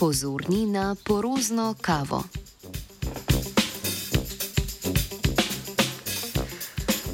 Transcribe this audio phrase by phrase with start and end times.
[0.00, 2.24] Pozorni na porozno kavo.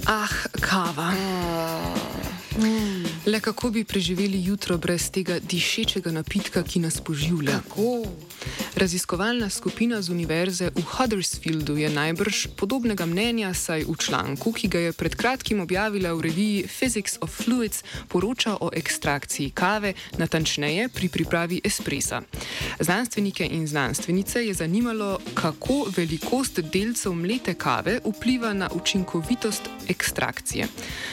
[0.06, 0.30] Ah,
[0.62, 1.10] kava.
[3.26, 7.58] Le kako bi preživeli jutro brez tega dišečega napitka, ki nas poživlja?
[7.58, 8.04] Kako?
[8.76, 14.78] Raziskovalna skupina z univerze v Huddersfieldu je najbrž podobnega mnenja, saj v članku, ki ga
[14.78, 21.08] je pred kratkim objavila v reviji Physics of Fluids, poroča o ekstrakciji kave, natančneje pri
[21.08, 22.22] pripravi espresa.
[22.80, 30.68] Znanstvenike in znanstvenice je zanimalo, kako velikost delcev mlete kave vpliva na učinkovitost ekstrakcije.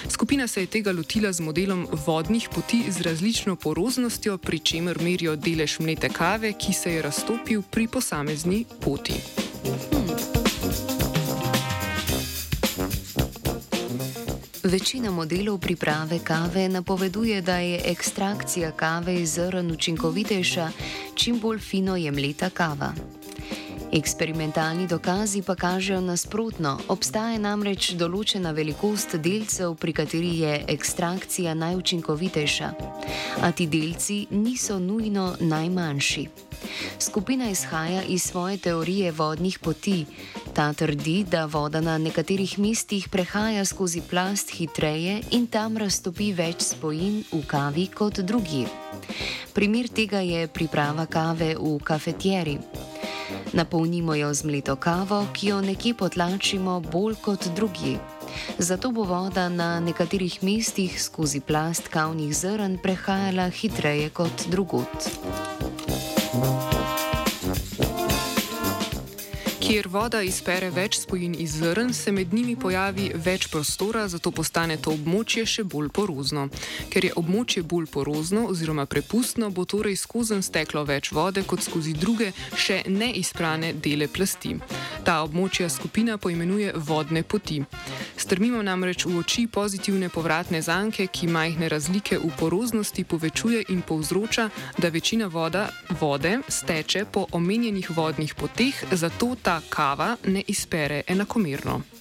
[0.10, 5.36] Skupina se je tega lotila z modelom vodnih poti z različno poroznostjo, pri čemer merijo
[5.36, 9.14] delež mlete kave, ki se je raztopil pri posamezni poti.
[14.64, 20.70] Večina modelov priprave kave napoveduje, da je ekstrakcija kave iz zrn učinkovitejša,
[21.16, 22.94] čim bolj fino je mleta kava.
[23.94, 26.72] Eksperimentalni dokazi pa kažejo nasprotno.
[26.90, 32.70] Obstaja namreč določena velikost delcev, pri kateri je ekstrakcija najučinkovitejša.
[33.46, 36.24] A ti delci niso nujno najmanjši.
[36.98, 40.06] Skupina izhaja iz svoje teorije vodnih poti.
[40.58, 46.66] Ta trdi, da voda na nekaterih mestih prehaja skozi plast hitreje in tam raztopi več
[46.74, 48.66] spojin v kavi kot drugi.
[49.54, 52.58] Primer tega je priprava kave v kafetjeri.
[53.54, 57.98] Napolnimo jo z mleto kavo, ki jo nekje potlačimo bolj kot drugi.
[58.58, 64.90] Zato bo voda na nekaterih mestih skozi plast kavnih zrn prehajala hitreje kot drugot.
[69.64, 74.76] Kjer voda izpere več spojin iz zrn, se med njimi pojavi več prostora, zato postane
[74.76, 76.50] to območje še bolj porozno.
[76.92, 81.94] Ker je območje bolj porozno oziroma prepustno, bo torej skozi steklo več vode kot skozi
[81.96, 84.58] druge, še neizprane dele plasti.
[85.08, 87.62] Ta območja skupina poimenuje vodne poti.
[88.18, 94.50] Strmimo namreč v oči pozitivne povratne zanke, ki majhne razlike v poroznosti povečuje in povzroča,
[94.78, 95.70] da večina voda,
[96.00, 101.93] vode steče po omenjenih vodnih poteh, zato ta kava ne izpere enakomerno.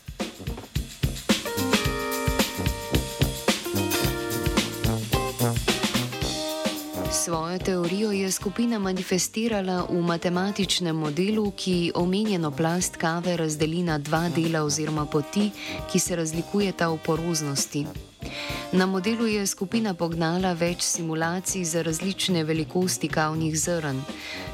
[7.32, 14.28] Svojo teorijo je skupina manifestirala v matematičnem modelu, ki omenjeno plast kave razdeli na dva
[14.28, 15.46] dela oziroma poti,
[15.92, 17.86] ki se razlikujeta v poroznosti.
[18.72, 24.04] Na modelu je skupina pognala več simulacij za različne velikosti kavnih zrn.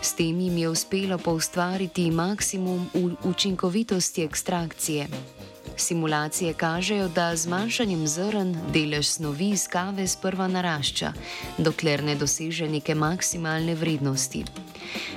[0.02, 2.86] S tem jim je uspelo poustvariti maksimum
[3.24, 5.08] učinkovitosti ekstrakcije.
[5.78, 11.12] Simulacije kažejo, da z manjšanjem zrn delež snovi iz kave sprva narašča,
[11.58, 14.44] dokler ne doseže neke maksimalne vrednosti.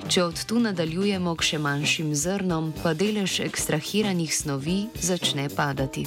[0.08, 6.06] Če od tu nadaljujemo k še manjšim zrnom, pa delež ekstrahiranih snovi začne padati.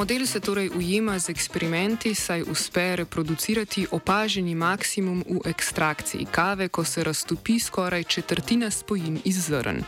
[0.00, 6.84] Model se torej ujema z eksperimenti, saj uspe reproducirati opaženi maksimum v ekstrakciji kave, ko
[6.84, 9.82] se raztopi skoraj četrtina spojin iz zrn.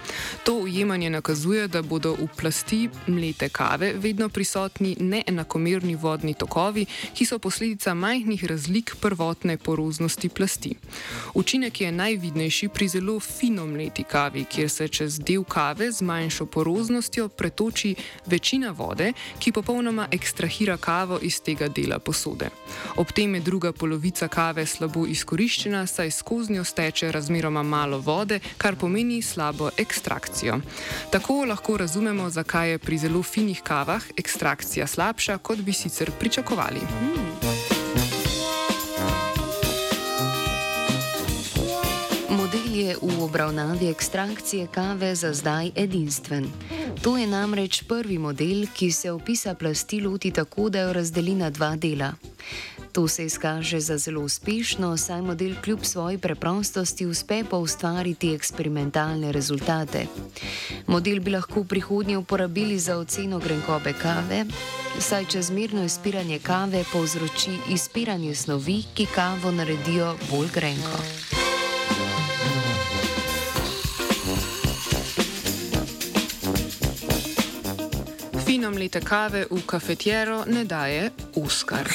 [0.45, 7.25] To ujemanje nakazuje, da bodo v plasti mlete kave vedno prisotni neenakomerni vodni tokovi, ki
[7.25, 10.75] so posledica majhnih razlik prvotne poroznosti plasti.
[11.35, 16.47] Učinek je najvidnejši pri zelo fino mleti kavi, kjer se čez del kave z manjšo
[16.47, 17.95] poroznostjo pretoči
[18.27, 22.51] večina vode, ki popolnoma popolnoma ekstrahira kavo iz tega dela posode.
[22.97, 28.41] Ob tem je druga polovica kave slabo izkoriščena, saj skozi njo steče razmeroma malo vode,
[28.59, 30.61] kar pomeni slabo ekstrakcijo.
[31.11, 36.81] Tako lahko razumemo, zakaj je pri zelo finih kavah ekstrakcija slabša, kot bi sicer pričakovali.
[36.81, 37.73] Hmm.
[42.73, 46.49] je v obravnavi ekstrakcije kave za zdaj edinstven.
[47.01, 51.51] To je namreč prvi model, ki se opisa plasti loti tako, da jo razdeli na
[51.51, 52.13] dva dela.
[52.93, 59.33] To se izkaže za zelo uspešno, saj model kljub svoji preprostosti uspe pa ustvariti eksperimentalne
[59.33, 60.07] rezultate.
[60.87, 64.45] Model bi lahko v prihodnje uporabili za oceno grenkobe kave,
[64.99, 71.42] saj čezmerno izpiranje kave povzroči izpiranje snovi, ki kavo naredijo bolj grenko.
[78.53, 81.11] Fino mlete kave v kafetjero ne daje
[81.41, 81.89] Oskar.